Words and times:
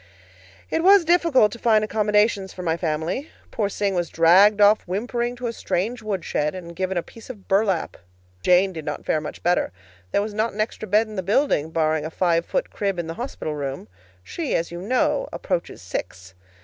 It 0.71 0.83
was 0.83 1.05
difficult 1.05 1.51
to 1.51 1.59
find 1.59 1.83
accommodations 1.83 2.51
for 2.53 2.63
my 2.63 2.75
family. 2.75 3.29
Poor 3.51 3.69
Sing 3.69 3.93
was 3.93 4.09
dragged 4.09 4.59
off 4.59 4.81
whimpering 4.87 5.35
to 5.35 5.45
a 5.45 5.53
strange 5.53 6.01
woodshed, 6.01 6.55
and 6.55 6.75
given 6.75 6.97
a 6.97 7.03
piece 7.03 7.29
of 7.29 7.47
burlap. 7.47 7.97
Jane 8.41 8.73
did 8.73 8.83
not 8.83 9.05
fare 9.05 9.21
much 9.21 9.43
better. 9.43 9.71
There 10.11 10.23
was 10.23 10.33
not 10.33 10.53
an 10.53 10.59
extra 10.61 10.87
bed 10.87 11.05
in 11.05 11.17
the 11.17 11.21
building, 11.21 11.69
barring 11.69 12.03
a 12.03 12.09
five 12.09 12.47
foot 12.47 12.71
crib 12.71 12.97
in 12.97 13.05
the 13.05 13.13
hospital 13.13 13.53
room. 13.53 13.87
She, 14.23 14.55
as 14.55 14.71
you 14.71 14.81
know, 14.81 15.29
approaches 15.31 15.83
six. 15.83 16.33